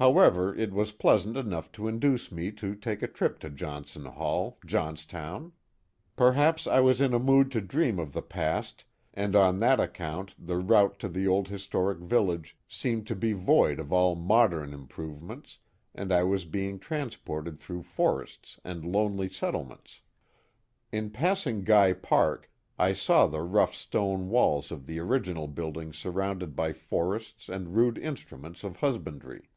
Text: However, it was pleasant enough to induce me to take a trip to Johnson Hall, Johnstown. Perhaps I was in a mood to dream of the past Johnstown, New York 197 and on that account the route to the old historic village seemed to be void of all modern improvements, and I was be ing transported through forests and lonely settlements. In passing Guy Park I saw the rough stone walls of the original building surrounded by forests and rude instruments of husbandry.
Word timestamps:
However, 0.00 0.54
it 0.54 0.72
was 0.72 0.92
pleasant 0.92 1.36
enough 1.36 1.72
to 1.72 1.88
induce 1.88 2.30
me 2.30 2.52
to 2.52 2.76
take 2.76 3.02
a 3.02 3.08
trip 3.08 3.40
to 3.40 3.50
Johnson 3.50 4.04
Hall, 4.04 4.56
Johnstown. 4.64 5.50
Perhaps 6.14 6.68
I 6.68 6.78
was 6.78 7.00
in 7.00 7.12
a 7.12 7.18
mood 7.18 7.50
to 7.50 7.60
dream 7.60 7.98
of 7.98 8.12
the 8.12 8.22
past 8.22 8.84
Johnstown, 9.16 9.30
New 9.32 9.38
York 9.38 9.92
197 9.94 10.04
and 10.04 10.14
on 10.14 10.28
that 10.28 10.36
account 10.38 10.46
the 10.46 10.56
route 10.58 11.00
to 11.00 11.08
the 11.08 11.26
old 11.26 11.48
historic 11.48 11.98
village 11.98 12.56
seemed 12.68 13.08
to 13.08 13.16
be 13.16 13.32
void 13.32 13.80
of 13.80 13.92
all 13.92 14.14
modern 14.14 14.72
improvements, 14.72 15.58
and 15.92 16.12
I 16.12 16.22
was 16.22 16.44
be 16.44 16.68
ing 16.68 16.78
transported 16.78 17.58
through 17.58 17.82
forests 17.82 18.60
and 18.62 18.84
lonely 18.84 19.28
settlements. 19.28 20.02
In 20.92 21.10
passing 21.10 21.64
Guy 21.64 21.92
Park 21.92 22.48
I 22.78 22.92
saw 22.92 23.26
the 23.26 23.42
rough 23.42 23.74
stone 23.74 24.28
walls 24.28 24.70
of 24.70 24.86
the 24.86 25.00
original 25.00 25.48
building 25.48 25.92
surrounded 25.92 26.54
by 26.54 26.72
forests 26.72 27.48
and 27.48 27.74
rude 27.74 27.98
instruments 27.98 28.62
of 28.62 28.76
husbandry. 28.76 29.50